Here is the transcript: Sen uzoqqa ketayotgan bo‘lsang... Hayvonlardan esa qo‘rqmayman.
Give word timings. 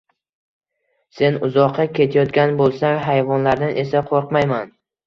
Sen 1.17 1.37
uzoqqa 1.49 1.87
ketayotgan 1.99 2.57
bo‘lsang... 2.63 2.99
Hayvonlardan 3.07 3.81
esa 3.87 4.07
qo‘rqmayman. 4.13 4.79